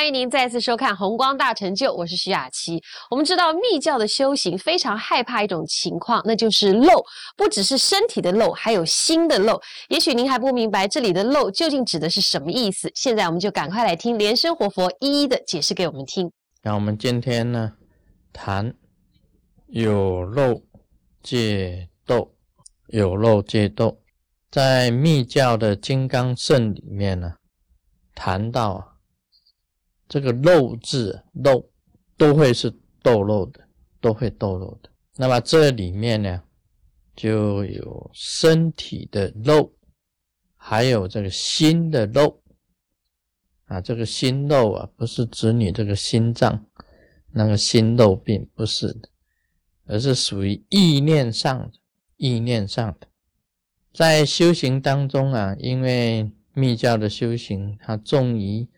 [0.00, 2.82] 欢迎您再次收看《红光大成就》，我是徐雅琪。
[3.10, 7.04] 我们知道密教的修行非常害怕一种情况，那就是漏，
[7.36, 9.60] 不只是身体的漏，还有心的漏。
[9.90, 12.90] 也许您还不明白这里的漏究竟指的是什么意思。
[12.94, 16.32] 现在我们就赶快来听莲生活佛一一的解释给我们听。
[16.62, 17.74] 那我们今天呢，
[18.32, 18.74] 谈
[19.66, 20.62] 有漏
[21.22, 22.32] 戒斗，
[22.86, 24.00] 有漏戒斗，
[24.50, 27.34] 在密教的金刚圣里面呢，
[28.14, 28.89] 谈到。
[30.10, 31.64] 这个漏字漏
[32.16, 32.68] 都会是
[33.00, 33.60] 斗漏的，
[34.00, 34.90] 都会斗漏的。
[35.14, 36.42] 那么这里面呢，
[37.14, 39.70] 就有身体的漏，
[40.56, 42.42] 还有这个心的漏
[43.66, 43.80] 啊。
[43.80, 46.66] 这个心漏啊，不是指你这个心脏
[47.30, 49.08] 那个心漏病，不是的，
[49.86, 51.78] 而是属于意念上的，
[52.16, 53.06] 意念上的。
[53.94, 58.68] 在修行当中啊，因为密教的修行，它重于。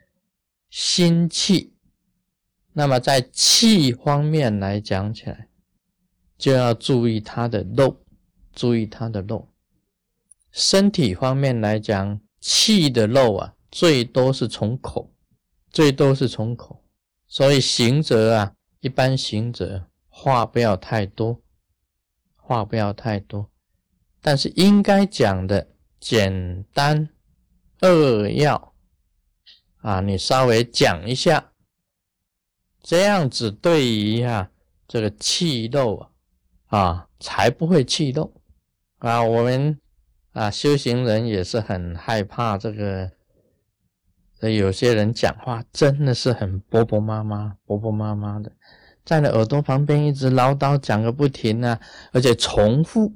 [0.73, 1.75] 心气，
[2.73, 5.51] 那么在气方面来讲起来，
[6.39, 7.99] 就要注意它的漏，
[8.55, 9.53] 注意它的漏。
[10.51, 15.13] 身体方面来讲，气的漏啊，最多是从口，
[15.71, 16.83] 最多是从口。
[17.29, 21.43] 所以行者啊，一般行者话不要太多，
[22.37, 23.51] 话不要太多，
[24.23, 25.69] 但是应该讲的
[26.01, 27.11] 简单
[27.81, 28.72] 扼要。
[29.83, 31.53] 啊，你稍微讲一下，
[32.81, 34.51] 这样子对于啊
[34.89, 36.11] 这个气漏啊，
[36.69, 38.33] 啊才不会气漏
[38.99, 39.23] 啊。
[39.23, 39.79] 我们
[40.33, 43.11] 啊修行人也是很害怕这个，
[44.41, 48.53] 有些人讲话真的是很婆婆妈妈、婆婆妈妈的，
[49.05, 51.81] 在你耳朵旁边一直唠叨讲个不停啊，
[52.13, 53.13] 而且重复，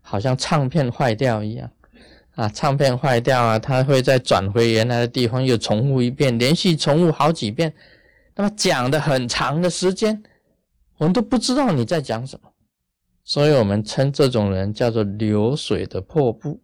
[0.00, 1.68] 好像唱片坏掉一样。
[2.34, 7.72] 啊，唱片坏掉啊，它会再转回原来的地方，又重复一遍，连续重复好几遍，
[8.34, 10.22] 那么讲的很长的时间，
[10.98, 12.50] 我们都不知道你在讲什么，
[13.22, 16.60] 所以我们称这种人叫做流水的破布。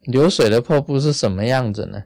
[0.00, 2.02] 流水的破布是什么样子呢？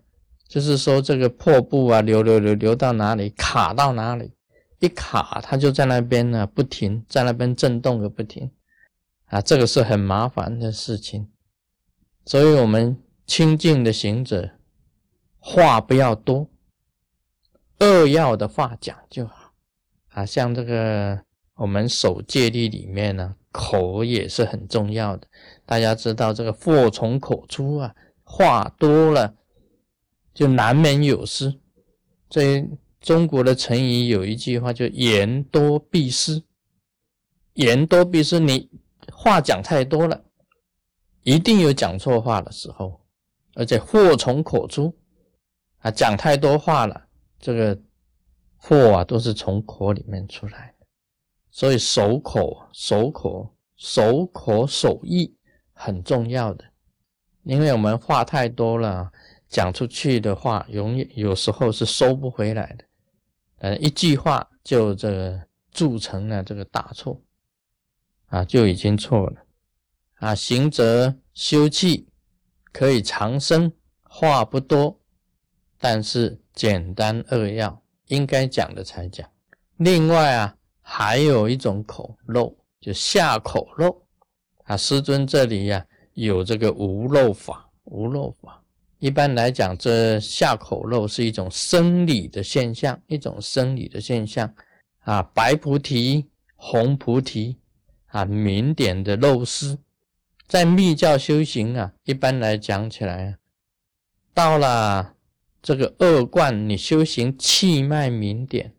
[0.49, 4.33] 就是说这个破布啊，流流流流到哪里，卡到哪里，
[4.81, 8.51] 一卡它就在那边呢，不停在那边震动个不停，
[9.27, 11.29] 啊，这个是很麻烦的事情。
[12.29, 14.51] 所以，我们清净的行者，
[15.39, 16.51] 话不要多，
[17.79, 19.55] 扼要的话讲就好。
[20.11, 21.23] 啊，像这个
[21.55, 25.27] 我们守戒律里面呢，口也是很重要的。
[25.65, 29.35] 大家知道，这个祸从口出啊，话多了
[30.35, 31.59] 就难免有失。
[32.29, 32.63] 这
[33.01, 36.43] 中国的成语有一句话，就“言多必失”。
[37.55, 38.69] 言多必失，你
[39.11, 40.25] 话讲太多了。
[41.29, 42.99] 一定有讲错话的时候，
[43.55, 44.97] 而且祸从口出
[45.81, 45.91] 啊！
[45.91, 47.07] 讲太多话了，
[47.39, 47.79] 这个
[48.57, 50.87] 祸啊都是从口里面出来的。
[51.51, 55.37] 所以守口、守口、守口守义
[55.75, 56.65] 很重要的，
[57.43, 59.13] 因为我们话太多了，
[59.49, 62.85] 讲出去的话容易有时候是收不回来的。
[63.59, 67.21] 呃，一句话就这个铸成了这个大错
[68.29, 69.43] 啊，就已经错了。
[70.19, 72.09] 啊，行者修气
[72.73, 75.01] 可以长生，话不多，
[75.79, 79.29] 但是简单扼要，应该讲的才讲。
[79.77, 84.05] 另外啊，还有一种口漏，就下口漏。
[84.65, 88.63] 啊，师尊这里呀有这个无漏法，无漏法。
[88.99, 94.53] 一般来讲，这下口漏是一种生理的现象，一种生理的现象。
[95.05, 97.57] 啊，白菩提、红菩提，
[98.07, 99.79] 啊，明点的漏失。
[100.49, 103.37] 在密教修行啊，一般来讲起来，
[104.33, 105.15] 到了
[105.61, 108.73] 这个二观，你修行气脉明点，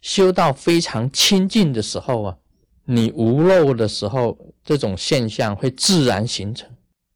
[0.00, 2.38] 修到非常清净的时候啊，
[2.84, 6.70] 你无漏的时候，这种现象会自然形成。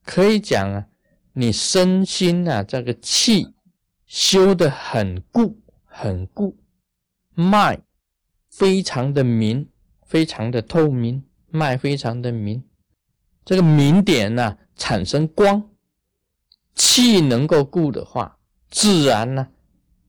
[0.05, 0.87] 可以讲啊，
[1.35, 3.55] 你身心啊，这个气
[4.05, 6.57] 修得很固，很固，
[7.35, 7.79] 脉
[8.51, 9.69] 非常的明，
[10.05, 12.65] 非常的透明，脉非常的明。
[13.47, 15.71] 这个明点呢，产生光，
[16.75, 18.37] 气能够固的话，
[18.71, 19.47] 自然呢，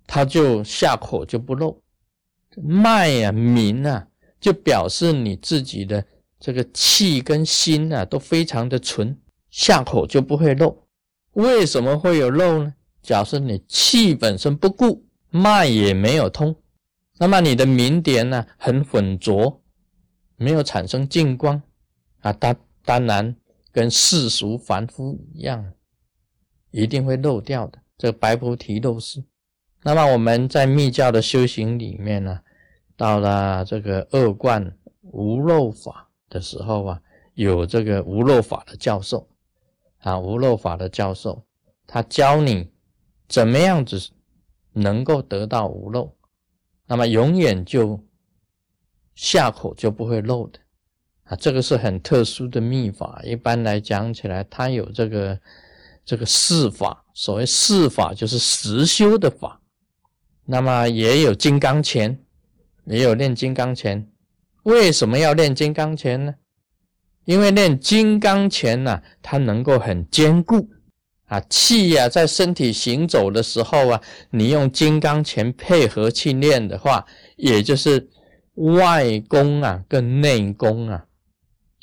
[0.08, 1.80] 它就下口就不漏。
[2.56, 4.08] 脉呀明啊，
[4.40, 6.04] 就表示你自己的
[6.40, 9.16] 这个气跟心啊都非常的纯，
[9.52, 10.76] 下口就不会漏。
[11.34, 12.74] 为什么会有漏呢？
[13.04, 16.56] 假设你气本身不固，脉也没有通，
[17.20, 19.62] 那么你的明点呢很浑浊，
[20.38, 21.62] 没有产生净光
[22.22, 22.56] 啊，它。
[22.88, 23.36] 当然，
[23.74, 25.74] 跟世俗凡夫一样，
[26.72, 27.78] 一定会漏掉的。
[27.98, 29.22] 这个白菩提漏失，
[29.84, 32.40] 那么我们在密教的修行里面呢，
[32.96, 37.02] 到了这个二观无漏法的时候啊，
[37.34, 39.28] 有这个无漏法的教授
[39.98, 41.46] 啊，无漏法的教授，
[41.86, 42.72] 他教你
[43.28, 44.00] 怎么样子
[44.72, 46.16] 能够得到无漏，
[46.86, 48.02] 那么永远就
[49.14, 50.60] 下口就不会漏的
[51.28, 53.22] 啊，这个是很特殊的秘法。
[53.24, 55.40] 一般来讲起来，它有这个
[56.06, 59.62] 这个四法，所谓四法就是实修的法。
[60.46, 62.18] 那么也有金刚拳，
[62.86, 64.08] 也有练金刚拳。
[64.64, 66.36] 为什么要练金刚拳呢？
[67.26, 70.70] 因为练金刚拳呢，它能够很坚固
[71.26, 74.02] 啊，气呀在身体行走的时候啊，
[74.32, 78.10] 你用金刚拳配合去练的话，也就是
[78.56, 81.06] 外功啊跟内功啊，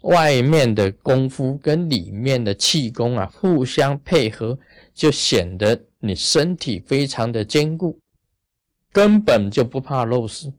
[0.04, 4.58] 外面的功夫跟里面的气功啊互相配合，
[4.94, 7.98] 就显得你身体非常的坚固。
[8.92, 10.52] 根本就不怕漏失，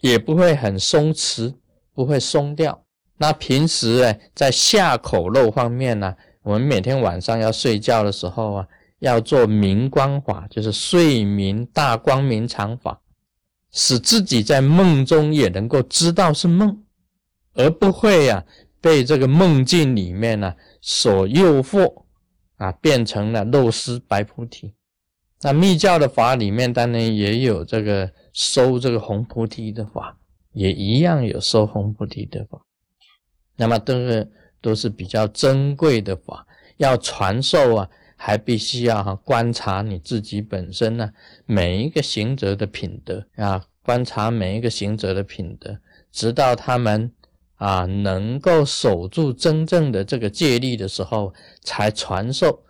[0.00, 1.54] 也不会很松弛，
[1.94, 2.84] 不会松掉。
[3.18, 8.66] 那平时哎，在下口漏方面呢，我们每天晚上要睡觉的时候啊，
[8.98, 13.00] 要做明光法，就是睡眠大光明常法，
[13.70, 16.82] 使自己在梦中也能够知道是梦，
[17.52, 18.44] 而不会呀
[18.80, 22.04] 被这个梦境里面呢所诱惑
[22.56, 24.74] 啊，变成了肉丝白菩提。
[25.42, 30.18] 那密教的法里面，当然也有这个收这个红菩提的法，
[30.52, 32.60] 也一样有收红菩提的法。
[33.56, 34.28] 那么这个
[34.60, 41.10] 都是比较珍贵的法，要传授啊，还必须要哈观察你自己本身呢，
[41.46, 45.78] 每一个行者的品德啊，观察每一个行者的品德，
[46.12, 47.10] 直到他们
[47.60, 52.64] 啊能够守住真正的这个戒律的时候，才传授。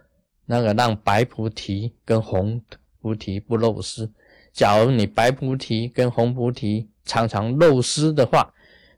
[0.46, 2.60] 那个让白菩提跟红
[3.00, 4.10] 菩提不漏失。
[4.52, 8.52] 假如你白菩提跟红菩提常常漏失的话，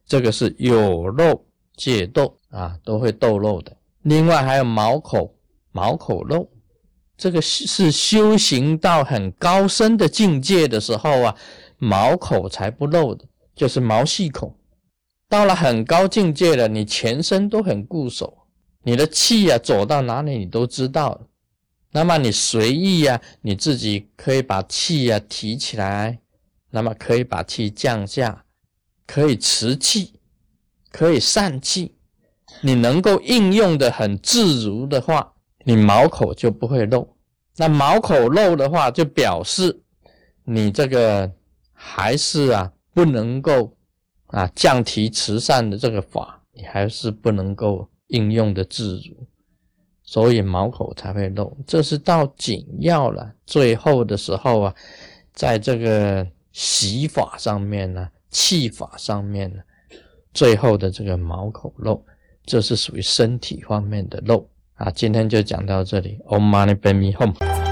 [0.06, 1.44] 这个是有漏
[1.76, 3.76] 戒斗啊，都会斗漏的。
[4.00, 5.34] 另外还有毛口
[5.72, 6.48] 毛口漏，
[7.18, 11.36] 这个是是修行到很高深的境界的时候啊，
[11.76, 14.56] 毛口才不漏的，就是毛细孔。
[15.32, 18.36] 到了很高境界了，你全身都很固守，
[18.82, 21.18] 你的气啊走到哪里你都知道。
[21.90, 26.18] 那么你随意呀，你自己可以把气呀提起来，
[26.68, 28.44] 那么可以把气降下，
[29.06, 30.20] 可以持气，
[30.90, 31.94] 可以散气，
[32.60, 35.32] 你能够应用的很自如的话，
[35.64, 37.08] 你毛口就不会漏。
[37.56, 39.80] 那毛口漏的话，就表示
[40.44, 41.32] 你这个
[41.72, 43.74] 还是啊不能够
[44.32, 49.26] 啊降提慈善的这个法，你还是不能够应用的自如。
[50.02, 54.74] 所以毛口才会漏，这是到紧要了最后的时候啊，
[55.32, 59.62] 在这个洗法上面呢，气法上面呢，
[60.34, 62.04] 最后的这个毛口漏，
[62.44, 64.90] 这是属于身体方面的漏啊。
[64.90, 67.71] 今天就讲到这里，Om Mani Padme Hum。